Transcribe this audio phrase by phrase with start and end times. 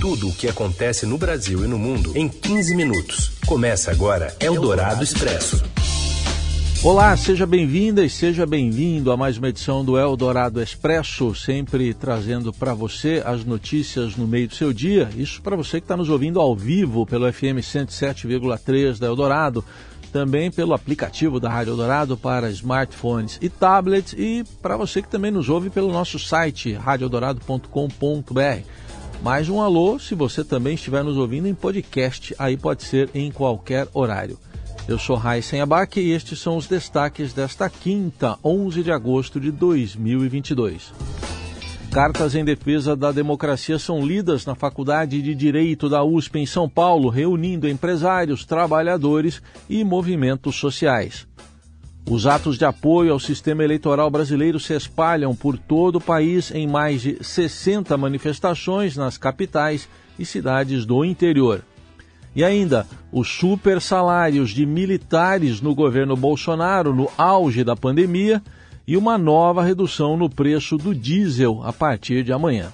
[0.00, 3.32] Tudo o que acontece no Brasil e no mundo em 15 minutos.
[3.46, 5.62] Começa agora Eldorado Expresso.
[6.82, 12.50] Olá, seja bem-vinda e seja bem-vindo a mais uma edição do Eldorado Expresso, sempre trazendo
[12.50, 15.10] para você as notícias no meio do seu dia.
[15.14, 19.62] Isso para você que está nos ouvindo ao vivo pelo FM 107,3 da Eldorado,
[20.10, 25.30] também pelo aplicativo da Rádio Eldorado para smartphones e tablets e para você que também
[25.30, 28.64] nos ouve pelo nosso site radioeldorado.com.br.
[29.22, 33.30] Mais um alô se você também estiver nos ouvindo em podcast, aí pode ser em
[33.30, 34.38] qualquer horário.
[34.88, 39.50] Eu sou Raíssen Abac e estes são os destaques desta quinta, 11 de agosto de
[39.50, 40.92] 2022.
[41.90, 46.68] Cartas em defesa da democracia são lidas na Faculdade de Direito da USP em São
[46.68, 51.26] Paulo, reunindo empresários, trabalhadores e movimentos sociais.
[52.08, 56.66] Os atos de apoio ao sistema eleitoral brasileiro se espalham por todo o país em
[56.66, 61.62] mais de 60 manifestações nas capitais e cidades do interior.
[62.34, 68.42] E ainda, os super salários de militares no governo Bolsonaro no auge da pandemia
[68.86, 72.72] e uma nova redução no preço do diesel a partir de amanhã.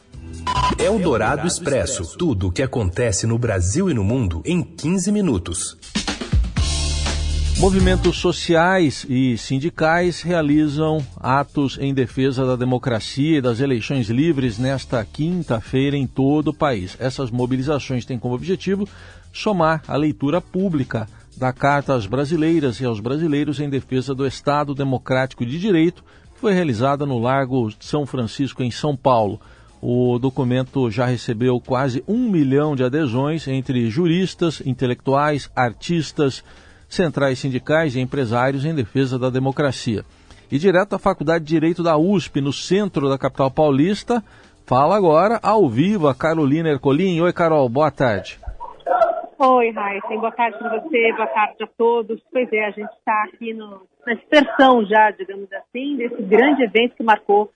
[0.78, 2.16] É o Dourado Expresso.
[2.18, 5.76] Tudo o que acontece no Brasil e no mundo em 15 minutos.
[7.58, 15.02] Movimentos sociais e sindicais realizam atos em defesa da democracia e das eleições livres nesta
[15.02, 16.98] quinta-feira em todo o país.
[17.00, 18.86] Essas mobilizações têm como objetivo
[19.32, 24.74] somar a leitura pública da Carta às Brasileiras e aos Brasileiros em defesa do Estado
[24.74, 29.40] Democrático de Direito, que foi realizada no Largo São Francisco, em São Paulo.
[29.80, 36.44] O documento já recebeu quase um milhão de adesões entre juristas, intelectuais, artistas,
[36.88, 40.04] centrais sindicais e empresários em defesa da democracia.
[40.50, 44.22] E direto à Faculdade de Direito da USP, no centro da capital paulista,
[44.66, 47.20] fala agora ao vivo a Carolina Ercolim.
[47.20, 48.38] Oi, Carol, boa tarde.
[49.38, 52.22] Oi, Raíssa, boa tarde para você, boa tarde a todos.
[52.32, 56.96] Pois é, a gente está aqui no, na dispersão já, digamos assim, desse grande evento
[56.96, 57.50] que marcou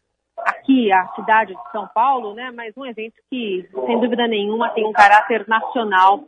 [0.44, 2.52] aqui a cidade de São Paulo, né?
[2.54, 6.22] Mas um evento que, sem dúvida nenhuma, tem um caráter nacional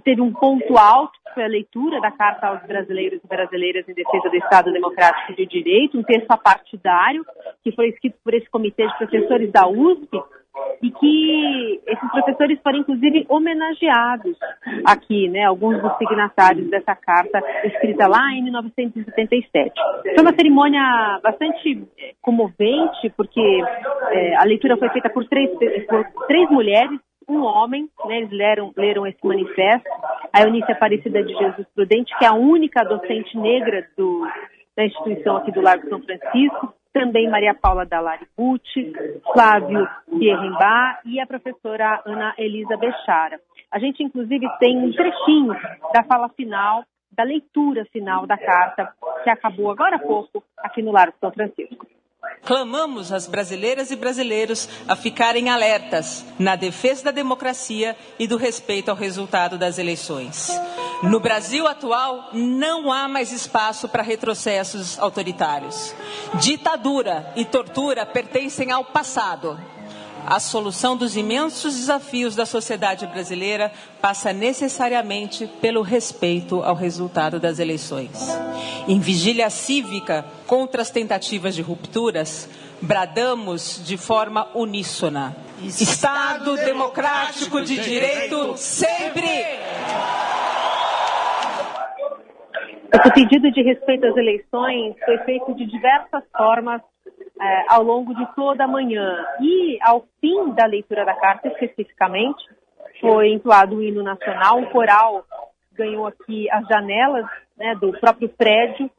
[0.00, 3.94] teve um ponto alto, que foi a leitura da Carta aos Brasileiros e Brasileiras em
[3.94, 7.24] Defesa do Estado Democrático de Direito, um texto apartidário,
[7.64, 10.22] que foi escrito por esse comitê de professores da USP,
[10.82, 14.36] e que esses professores foram inclusive homenageados
[14.84, 19.72] aqui, né, alguns dos signatários dessa carta escrita lá em 1977.
[20.14, 23.40] Foi uma cerimônia bastante eh, comovente, porque
[24.10, 25.50] é, a leitura foi feita por três,
[25.88, 29.88] por três mulheres um homem, né, eles leram, leram esse manifesto,
[30.32, 34.26] a Eunice Aparecida de Jesus Prudente, que é a única docente negra do,
[34.76, 38.92] da instituição aqui do Largo São Francisco, também Maria Paula Dalari Bucci,
[39.32, 39.86] Flávio
[40.18, 43.38] Pierrembá e a professora Ana Elisa Bechara.
[43.70, 45.54] A gente, inclusive, tem um trechinho
[45.92, 48.92] da fala final, da leitura final da carta,
[49.22, 51.85] que acabou agora há pouco aqui no Largo São Francisco.
[52.46, 58.88] Clamamos às brasileiras e brasileiros a ficarem alertas na defesa da democracia e do respeito
[58.88, 60.48] ao resultado das eleições.
[61.02, 65.92] No Brasil atual, não há mais espaço para retrocessos autoritários.
[66.34, 69.58] Ditadura e tortura pertencem ao passado.
[70.28, 73.70] A solução dos imensos desafios da sociedade brasileira
[74.00, 78.10] passa necessariamente pelo respeito ao resultado das eleições.
[78.88, 82.50] Em vigília cívica contra as tentativas de rupturas,
[82.82, 89.30] bradamos de forma uníssona: Estado democrático de direito sempre!
[92.92, 96.80] Esse pedido de respeito às eleições foi feito de diversas formas
[97.40, 99.24] é, ao longo de toda a manhã.
[99.40, 102.44] E ao fim da leitura da carta, especificamente,
[103.00, 105.24] foi entoado o hino nacional, o coral
[105.72, 107.26] ganhou aqui as janelas
[107.56, 108.90] né, do próprio prédio,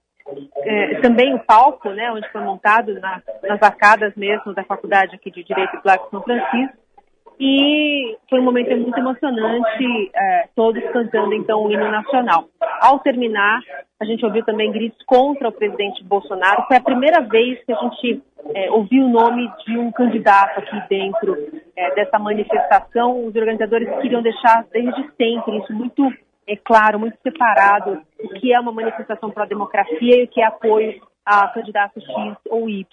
[0.57, 5.31] é, também o palco, né, onde foi montado na, nas arcadas mesmo da faculdade aqui
[5.31, 6.77] de Direito e São Francisco.
[7.39, 12.45] E foi um momento muito emocionante, é, todos cantando então o hino nacional.
[12.81, 13.59] Ao terminar,
[13.99, 16.65] a gente ouviu também gritos contra o presidente Bolsonaro.
[16.67, 18.21] Foi a primeira vez que a gente
[18.53, 21.35] é, ouviu o nome de um candidato aqui dentro
[21.75, 23.25] é, dessa manifestação.
[23.25, 26.11] Os organizadores queriam deixar desde sempre isso muito
[26.49, 30.39] é claro, muito separado, o que é uma manifestação para a democracia e o que
[30.39, 32.85] é apoio a candidato X ou Y.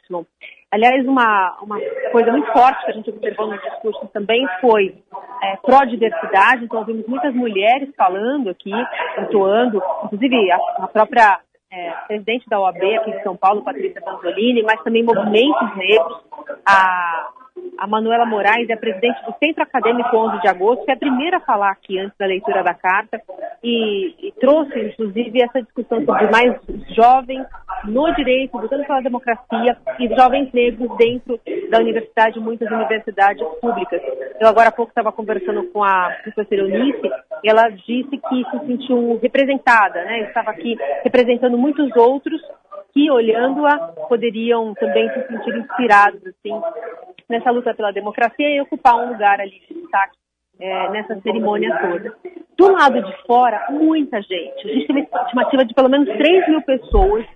[0.74, 1.78] Aliás, uma, uma
[2.10, 4.92] coisa muito forte que a gente observou no discurso também foi
[5.40, 8.72] é, pró-diversidade, então ouvimos muitas mulheres falando aqui,
[9.16, 11.38] atuando, inclusive a, a própria
[11.70, 16.24] é, presidente da OAB aqui de São Paulo, Patrícia Panzolini, mas também movimentos negros,
[16.66, 17.28] a
[17.78, 21.36] a Manuela Moraes é presidente do Centro Acadêmico 11 de Agosto, que é a primeira
[21.38, 23.20] a falar aqui antes da leitura da carta
[23.64, 26.54] e, e trouxe, inclusive, essa discussão sobre mais
[26.94, 27.46] jovens
[27.84, 31.40] no direito, lutando pela democracia e jovens negros dentro
[31.70, 34.02] da universidade, muitas universidades públicas.
[34.38, 37.10] Eu agora há pouco estava conversando com a professora Eunice
[37.42, 40.20] e ela disse que se sentiu representada, né?
[40.28, 42.40] Estava aqui representando muitos outros
[42.92, 43.78] que, olhando-a,
[44.08, 46.52] poderiam também se sentir inspirados assim,
[47.28, 50.23] nessa luta pela democracia e ocupar um lugar ali de destaque
[50.60, 52.14] é, nessa cerimônia toda.
[52.56, 54.68] Do lado de fora, muita gente.
[54.68, 57.26] A gente uma estimativa de pelo menos 3 mil pessoas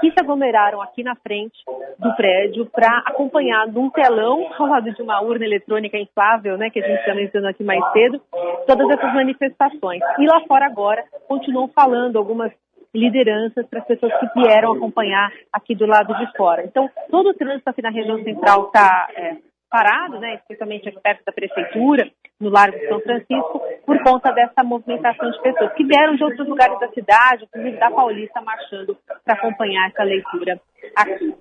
[0.00, 1.56] que se aglomeraram aqui na frente
[1.98, 6.80] do prédio para acompanhar num telão ao lado de uma urna eletrônica inflável, né, que
[6.80, 8.20] a gente já mencionou aqui mais cedo,
[8.66, 10.00] todas essas manifestações.
[10.18, 12.50] E lá fora agora continuam falando algumas
[12.94, 16.64] lideranças para as pessoas que vieram acompanhar aqui do lado de fora.
[16.64, 19.36] Então, todo o trânsito aqui na região central está é,
[19.74, 25.28] parado, né, especialmente perto da prefeitura, no Largo de São Francisco, por conta dessa movimentação
[25.28, 29.88] de pessoas que vieram de outros lugares da cidade, inclusive da Paulista, marchando para acompanhar
[29.88, 30.60] essa leitura
[30.94, 31.34] aqui.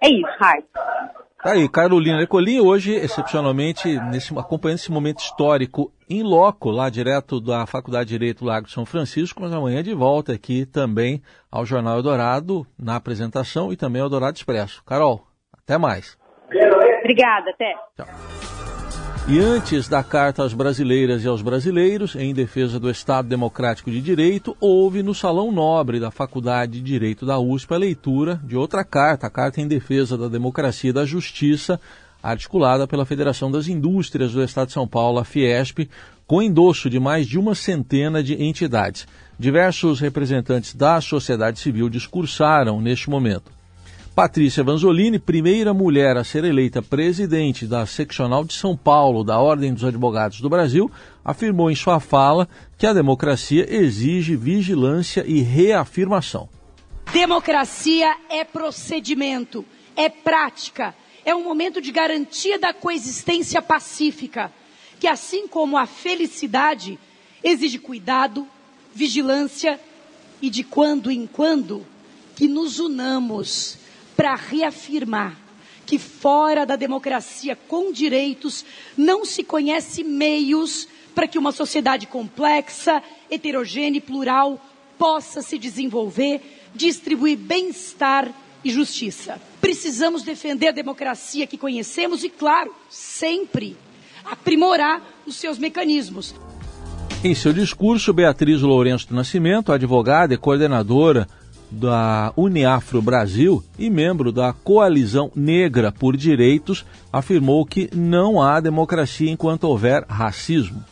[0.00, 0.64] É isso, Raio.
[1.42, 7.40] Tá aí, Carolina Ecolim, hoje, excepcionalmente, nesse, acompanhando esse momento histórico em loco, lá direto
[7.40, 11.20] da Faculdade de Direito Lago de São Francisco, mas amanhã de volta aqui também
[11.50, 14.84] ao Jornal Eldorado, na apresentação e também ao Eldorado Expresso.
[14.84, 16.16] Carol, até mais.
[17.02, 17.74] Obrigada, até.
[17.96, 18.06] Tchau.
[19.28, 24.00] E antes da carta às brasileiras e aos brasileiros, em defesa do Estado Democrático de
[24.00, 28.84] Direito, houve no Salão Nobre da Faculdade de Direito da USP a leitura de outra
[28.84, 31.80] carta, a Carta em Defesa da Democracia e da Justiça,
[32.20, 35.88] articulada pela Federação das Indústrias do Estado de São Paulo, a Fiesp,
[36.26, 39.06] com endosso de mais de uma centena de entidades.
[39.38, 43.52] Diversos representantes da sociedade civil discursaram neste momento.
[44.14, 49.72] Patrícia Vanzolini, primeira mulher a ser eleita presidente da seccional de São Paulo da Ordem
[49.72, 50.90] dos Advogados do Brasil,
[51.24, 56.46] afirmou em sua fala que a democracia exige vigilância e reafirmação.
[57.10, 59.64] Democracia é procedimento,
[59.96, 60.94] é prática,
[61.24, 64.52] é um momento de garantia da coexistência pacífica,
[65.00, 66.98] que assim como a felicidade
[67.42, 68.46] exige cuidado,
[68.94, 69.80] vigilância
[70.42, 71.86] e de quando em quando
[72.36, 73.80] que nos unamos
[74.16, 75.36] para reafirmar
[75.84, 78.64] que fora da democracia com direitos
[78.96, 84.60] não se conhece meios para que uma sociedade complexa, heterogênea e plural
[84.98, 86.40] possa se desenvolver,
[86.74, 88.32] distribuir bem-estar
[88.64, 89.40] e justiça.
[89.60, 93.76] Precisamos defender a democracia que conhecemos e, claro, sempre
[94.24, 96.34] aprimorar os seus mecanismos.
[97.24, 101.28] Em seu discurso, Beatriz Lourenço do Nascimento, advogada e coordenadora
[101.72, 109.30] da Uniafro Brasil e membro da Coalizão Negra por Direitos, afirmou que não há democracia
[109.30, 110.84] enquanto houver racismo.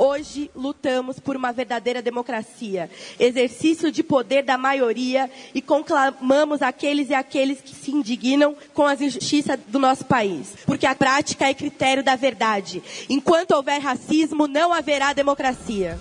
[0.00, 2.88] Hoje lutamos por uma verdadeira democracia,
[3.18, 9.00] exercício de poder da maioria e conclamamos aqueles e aqueles que se indignam com as
[9.00, 12.80] injustiças do nosso país, porque a prática é critério da verdade.
[13.10, 15.98] Enquanto houver racismo, não haverá democracia.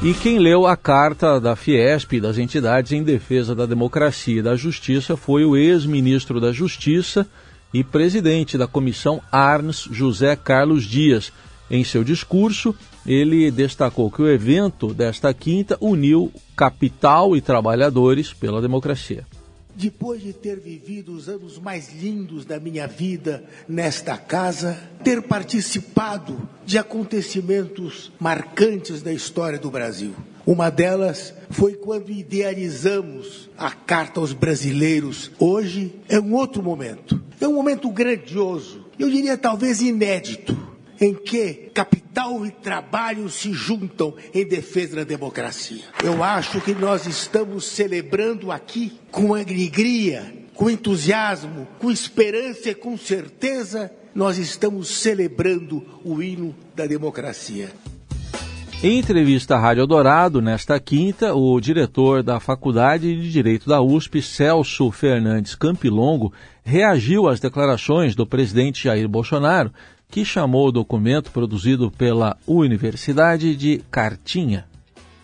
[0.00, 4.54] E quem leu a carta da Fiesp das entidades em defesa da democracia e da
[4.54, 7.26] justiça foi o ex-ministro da Justiça
[7.74, 11.32] e presidente da comissão Arns, José Carlos Dias.
[11.68, 12.72] Em seu discurso,
[13.04, 19.26] ele destacou que o evento desta quinta uniu capital e trabalhadores pela democracia.
[19.78, 26.36] Depois de ter vivido os anos mais lindos da minha vida nesta casa, ter participado
[26.66, 30.16] de acontecimentos marcantes da história do Brasil.
[30.44, 35.30] Uma delas foi quando idealizamos a Carta aos Brasileiros.
[35.38, 37.22] Hoje é um outro momento.
[37.40, 40.58] É um momento grandioso, eu diria talvez inédito
[41.00, 45.84] em que capital e trabalho se juntam em defesa da democracia.
[46.02, 52.96] Eu acho que nós estamos celebrando aqui com alegria, com entusiasmo, com esperança e com
[52.98, 57.68] certeza, nós estamos celebrando o hino da democracia.
[58.80, 64.22] Em entrevista à Rádio Dourado, nesta quinta, o diretor da Faculdade de Direito da USP,
[64.22, 69.72] Celso Fernandes Campilongo, reagiu às declarações do presidente Jair Bolsonaro
[70.08, 74.64] que chamou o documento produzido pela universidade de cartinha.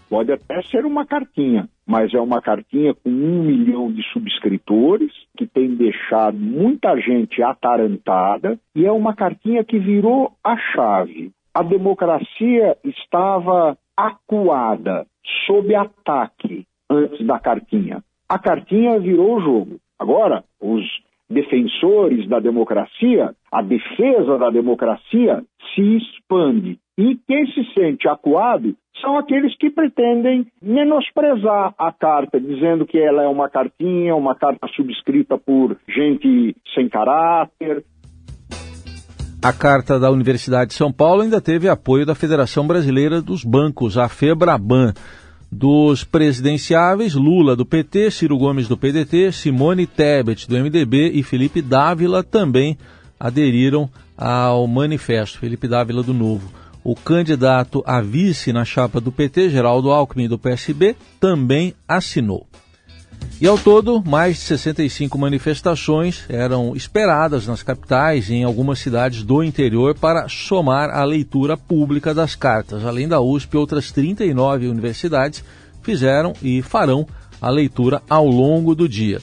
[0.09, 5.47] Pode até ser uma cartinha, mas é uma cartinha com um milhão de subscritores, que
[5.47, 11.33] tem deixado muita gente atarantada, e é uma cartinha que virou a chave.
[11.53, 15.07] A democracia estava acuada,
[15.47, 18.03] sob ataque, antes da cartinha.
[18.29, 19.76] A cartinha virou o jogo.
[19.99, 20.85] Agora, os
[21.35, 25.43] defensores da democracia, a defesa da democracia
[25.75, 26.79] se expande.
[26.97, 33.23] E quem se sente acuado são aqueles que pretendem menosprezar a carta, dizendo que ela
[33.23, 37.85] é uma cartinha, uma carta subscrita por gente sem caráter.
[39.43, 43.99] A carta da Universidade de São Paulo ainda teve apoio da Federação Brasileira dos Bancos,
[43.99, 44.95] a FEBRABAN.
[45.57, 51.63] Dos presidenciáveis, Lula do PT, Ciro Gomes do PDT, Simone Tebet do MDB e Felipe
[51.63, 52.77] Dávila também
[53.21, 55.39] aderiram ao manifesto.
[55.39, 56.51] Felipe Dávila do Novo.
[56.83, 62.49] O candidato a vice na chapa do PT, Geraldo Alckmin do PSB, também assinou.
[63.40, 69.23] E ao todo, mais de 65 manifestações eram esperadas nas capitais e em algumas cidades
[69.23, 72.85] do interior para somar a leitura pública das cartas.
[72.87, 75.44] Além da USP, outras 39 universidades
[75.83, 77.06] fizeram e farão
[77.40, 79.21] a leitura ao longo do dia.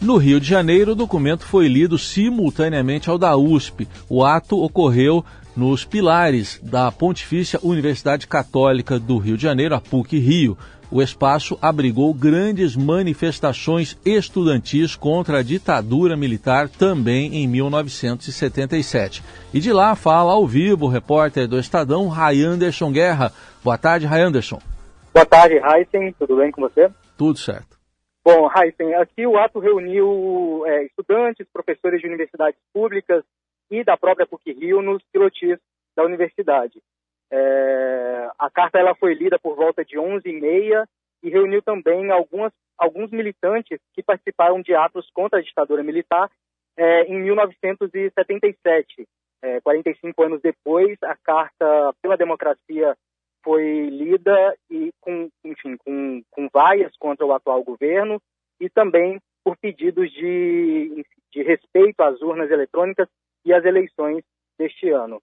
[0.00, 3.88] No Rio de Janeiro, o documento foi lido simultaneamente ao da USP.
[4.08, 5.24] O ato ocorreu
[5.56, 10.58] nos pilares da Pontifícia Universidade Católica do Rio de Janeiro, a PUC Rio.
[10.94, 19.20] O espaço abrigou grandes manifestações estudantis contra a ditadura militar também em 1977.
[19.52, 23.32] E de lá fala ao vivo o repórter do Estadão, Ray Anderson Guerra.
[23.64, 24.60] Boa tarde, Ray Anderson.
[25.12, 26.14] Boa tarde, Heisen.
[26.16, 26.88] Tudo bem com você?
[27.18, 27.76] Tudo certo.
[28.24, 33.24] Bom, Heisen, aqui o ato reuniu é, estudantes, professores de universidades públicas,
[33.68, 35.58] e da própria PUC-Rio nos pilotis
[35.96, 36.80] da universidade.
[37.36, 40.86] É, a carta ela foi lida por volta de 11h30
[41.20, 46.30] e reuniu também algumas, alguns militantes que participaram de atos contra a ditadura militar
[46.76, 49.04] é, em 1977.
[49.42, 52.96] É, 45 anos depois, a Carta pela Democracia
[53.42, 58.22] foi lida e com, enfim, com, com vaias contra o atual governo
[58.60, 63.08] e também por pedidos de, de respeito às urnas eletrônicas
[63.44, 64.22] e as eleições
[64.56, 65.20] deste ano.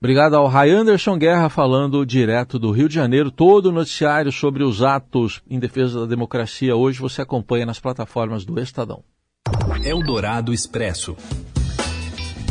[0.00, 3.30] Obrigado ao Ray Anderson Guerra falando direto do Rio de Janeiro.
[3.30, 8.44] Todo o noticiário sobre os atos em defesa da democracia hoje você acompanha nas plataformas
[8.44, 9.02] do Estadão.
[9.82, 11.16] Eldorado Expresso.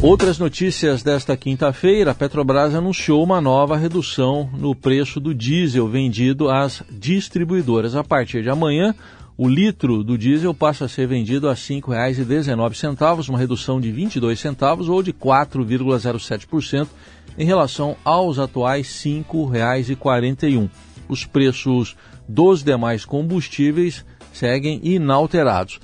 [0.01, 6.50] Outras notícias desta quinta-feira, a Petrobras anunciou uma nova redução no preço do diesel vendido
[6.50, 7.95] às distribuidoras.
[7.95, 8.93] A partir de amanhã,
[9.38, 14.39] o litro do diesel passa a ser vendido a R$ 5,19, uma redução de 22
[14.39, 16.88] centavos ou de 4,07%
[17.37, 20.69] em relação aos atuais R$ 5,41.
[21.07, 21.95] Os preços
[22.27, 25.79] dos demais combustíveis seguem inalterados.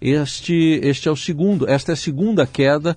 [0.00, 2.96] Este, este é o segundo, esta é a segunda queda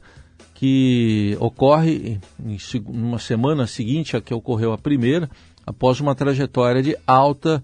[0.54, 5.30] que ocorre em uma semana seguinte a que ocorreu a primeira,
[5.66, 7.63] após uma trajetória de alta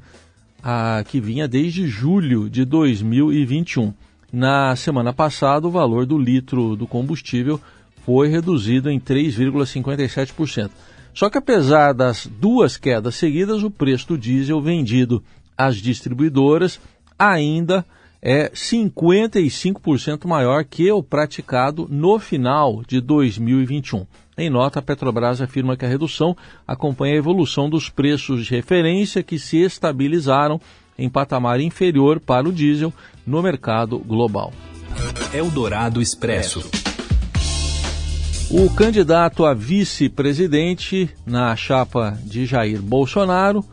[0.61, 3.93] a, que vinha desde julho de 2021.
[4.31, 7.59] Na semana passada, o valor do litro do combustível
[8.05, 10.72] foi reduzido em 3,57%.
[11.13, 15.24] Só que apesar das duas quedas seguidas, o preço do diesel vendido
[15.57, 16.79] às distribuidoras
[17.17, 17.86] ainda
[18.22, 24.05] é 55% maior que o praticado no final de 2021.
[24.38, 29.22] Em nota, a Petrobras afirma que a redução acompanha a evolução dos preços de referência
[29.22, 30.60] que se estabilizaram
[30.98, 32.91] em patamar inferior para o diesel
[33.27, 34.51] no mercado global.
[35.33, 36.82] Eldorado Expresso.
[38.55, 43.65] O candidato a vice-presidente na chapa de Jair Bolsonaro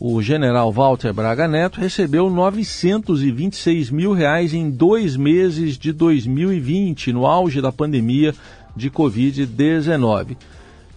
[0.00, 7.26] o general Walter Braga Neto recebeu 926 mil reais em dois meses de 2020, no
[7.26, 8.32] auge da pandemia
[8.76, 10.36] de Covid-19.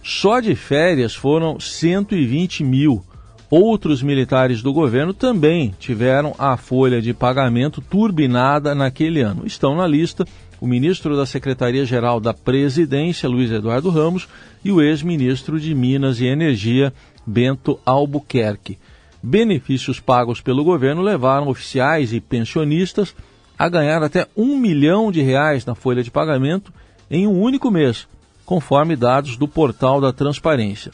[0.04, 3.04] Só de férias foram 120 mil.
[3.50, 9.44] Outros militares do governo também tiveram a folha de pagamento turbinada naquele ano.
[9.44, 10.24] Estão na lista
[10.62, 14.28] o ministro da Secretaria-Geral da Presidência, Luiz Eduardo Ramos,
[14.64, 16.92] e o ex-ministro de Minas e Energia,
[17.26, 18.78] Bento Albuquerque
[19.22, 23.14] benefícios pagos pelo governo levaram oficiais e pensionistas
[23.56, 26.72] a ganhar até um milhão de reais na folha de pagamento
[27.08, 28.08] em um único mês,
[28.44, 30.90] conforme dados do portal da Transparência.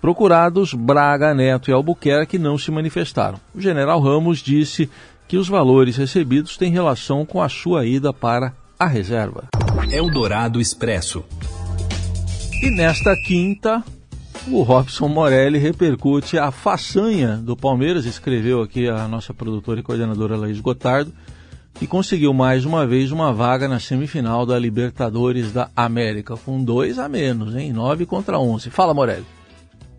[0.00, 3.40] Procurados, Braga, Neto e Albuquerque não se manifestaram.
[3.54, 4.90] O general Ramos disse
[5.26, 8.52] que os valores recebidos têm relação com a sua ida para
[8.82, 9.44] a reserva.
[9.92, 11.24] Eldorado Expresso.
[12.60, 13.80] E nesta quinta,
[14.48, 20.36] o Robson Morelli repercute a façanha do Palmeiras, escreveu aqui a nossa produtora e coordenadora
[20.36, 21.12] Laís Gotardo,
[21.74, 26.98] que conseguiu mais uma vez uma vaga na semifinal da Libertadores da América, com dois
[26.98, 28.68] a menos, em 9 contra 11.
[28.68, 29.26] Fala, Morelli.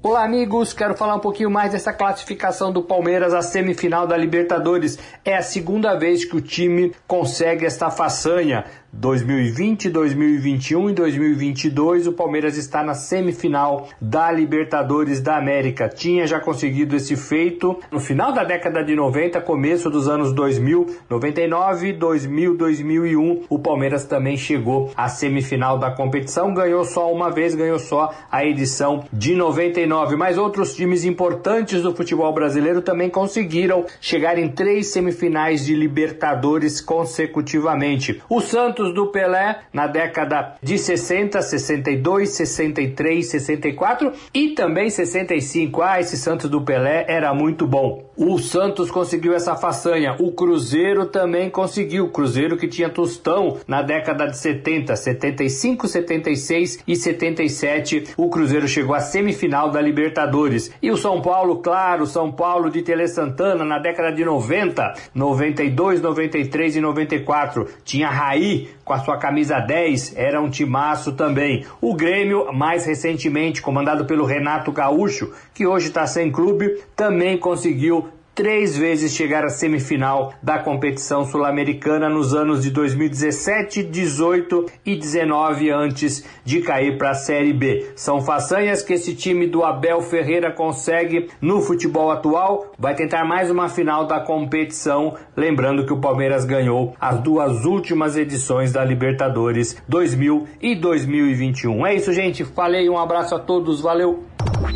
[0.06, 0.74] Olá, amigos.
[0.74, 5.00] Quero falar um pouquinho mais dessa classificação do Palmeiras à semifinal da Libertadores.
[5.24, 8.66] É a segunda vez que o time consegue esta façanha.
[8.94, 15.90] 2020, 2021 e 2022 o Palmeiras está na semifinal da Libertadores da América.
[15.90, 20.96] Tinha já conseguido esse feito no final da década de 90, começo dos anos 2000,
[21.10, 23.44] 99, 2000, 2001.
[23.50, 28.46] O Palmeiras também chegou à semifinal da competição, ganhou só uma vez, ganhou só a
[28.46, 30.16] edição de 99.
[30.16, 36.80] Mas outros times importantes do futebol brasileiro também conseguiram chegar em três semifinais de Libertadores
[36.80, 38.22] consecutivamente.
[38.30, 45.82] O Santos Santos do Pelé na década de 60, 62, 63, 64 e também 65.
[45.82, 48.04] Ah, esse Santos do Pelé era muito bom.
[48.18, 50.16] O Santos conseguiu essa façanha.
[50.20, 52.10] O Cruzeiro também conseguiu.
[52.10, 58.04] Cruzeiro que tinha Tostão na década de 70, 75, 76 e 77.
[58.18, 60.72] O Cruzeiro chegou à semifinal da Libertadores.
[60.82, 66.02] E o São Paulo, claro, São Paulo de Tele Santana na década de 90, 92,
[66.02, 67.68] 93 e 94.
[67.84, 71.66] Tinha Raí com a sua camisa 10, era um timaço também.
[71.82, 78.08] O Grêmio, mais recentemente, comandado pelo Renato Gaúcho, que hoje está sem clube, também conseguiu
[78.36, 85.70] três vezes chegar à semifinal da competição sul-americana nos anos de 2017, 18 e 19
[85.70, 87.92] antes de cair para a Série B.
[87.96, 92.72] São façanhas que esse time do Abel Ferreira consegue no futebol atual.
[92.78, 98.18] Vai tentar mais uma final da competição, lembrando que o Palmeiras ganhou as duas últimas
[98.18, 101.86] edições da Libertadores 2000 e 2021.
[101.86, 102.44] É isso, gente.
[102.44, 104.24] Falei, um abraço a todos, valeu.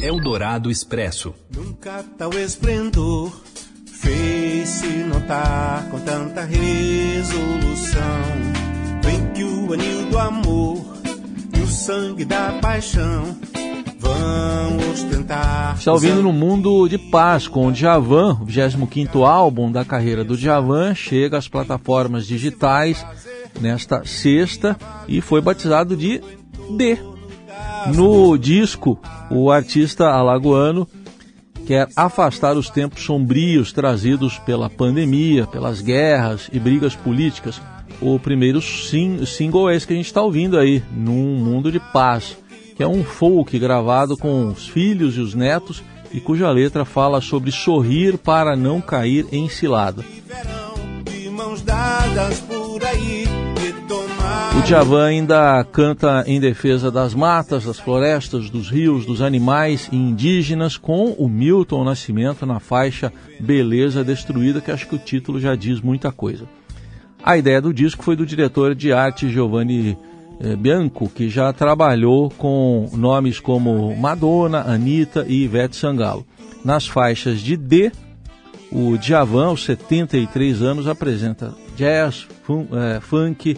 [0.01, 1.33] Eldorado Expresso.
[1.53, 3.31] Nunca tal esplendor
[4.07, 8.01] fez-se notar com tanta resolução.
[9.03, 10.77] Vem que o anil do amor
[11.57, 13.35] e o sangue da paixão.
[15.77, 20.37] Está ouvindo no Mundo de Paz com o Djavan, o 25 álbum da carreira do
[20.37, 23.05] Djavan, chega às plataformas digitais
[23.59, 26.21] nesta sexta e foi batizado de
[26.77, 26.97] D.
[27.93, 28.99] No disco,
[29.29, 30.87] o artista alagoano
[31.67, 37.61] quer afastar os tempos sombrios trazidos pela pandemia, pelas guerras e brigas políticas.
[37.99, 41.79] O primeiro sing single é esse que a gente está ouvindo aí, Num Mundo de
[41.91, 42.37] Paz,
[42.73, 47.19] que é um folk gravado com os filhos e os netos e cuja letra fala
[47.19, 50.05] sobre sorrir para não cair em cilada.
[52.49, 52.66] O
[54.67, 60.75] Djavan ainda canta em defesa das matas, das florestas, dos rios, dos animais e indígenas
[60.75, 65.79] com o Milton Nascimento na faixa Beleza Destruída, que acho que o título já diz
[65.79, 66.43] muita coisa.
[67.23, 69.97] A ideia do disco foi do diretor de arte Giovanni
[70.41, 76.27] eh, Bianco, que já trabalhou com nomes como Madonna, Anitta e Ivete Sangalo.
[76.65, 77.89] Nas faixas de D,
[78.69, 83.55] o Djavan, aos 73 anos, apresenta jazz, fun eh, funk,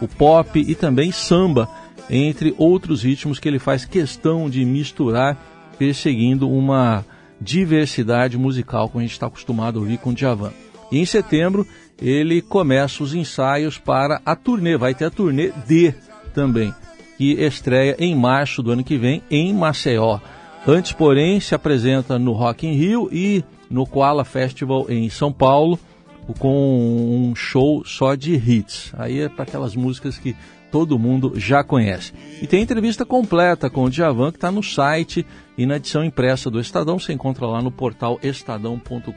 [0.00, 1.68] o pop e também samba,
[2.08, 5.36] entre outros ritmos que ele faz questão de misturar,
[5.78, 7.04] perseguindo uma
[7.40, 10.52] diversidade musical, como a gente está acostumado a ouvir com o Djavan.
[10.90, 11.66] E em setembro
[12.00, 15.94] ele começa os ensaios para a turnê, vai ter a turnê D
[16.34, 16.74] também,
[17.16, 20.18] que estreia em março do ano que vem em Maceió.
[20.66, 25.78] Antes, porém, se apresenta no Rock in Rio e no Koala Festival em São Paulo
[26.38, 28.92] com um show só de hits.
[28.96, 30.36] Aí é para aquelas músicas que
[30.70, 32.12] todo mundo já conhece.
[32.40, 35.26] E tem entrevista completa com o Djavan que está no site
[35.58, 36.98] e na edição impressa do Estadão.
[36.98, 39.10] Você encontra lá no portal estadão.com.br.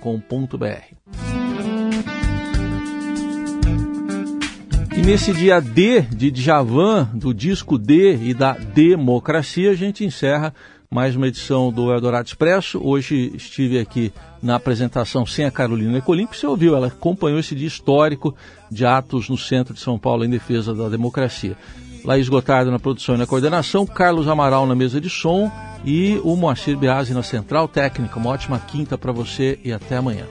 [4.95, 10.53] E nesse dia D de Djavan, do disco D e da democracia, a gente encerra
[10.93, 12.79] mais uma edição do Eldorado Expresso.
[12.81, 17.55] Hoje estive aqui na apresentação sem a Carolina Ecolim, que você ouviu, ela acompanhou esse
[17.55, 18.35] dia histórico
[18.69, 21.57] de atos no centro de São Paulo em defesa da democracia.
[22.05, 25.51] Laís Gotardo na produção e na coordenação, Carlos Amaral na mesa de som
[25.83, 28.19] e o Moacir Biasi na central técnica.
[28.19, 30.27] Uma ótima quinta para você e até amanhã.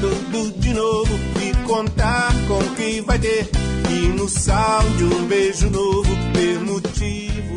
[0.00, 3.48] Tudo de novo e contar com que vai ter.
[3.90, 7.48] E no sal de um beijo novo ter motivo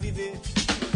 [0.00, 0.49] viver.